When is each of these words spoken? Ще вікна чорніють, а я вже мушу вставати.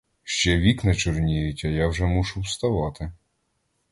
Ще 0.23 0.57
вікна 0.59 0.95
чорніють, 0.95 1.61
а 1.65 1.67
я 1.67 1.87
вже 1.87 2.05
мушу 2.05 2.39
вставати. 2.39 3.11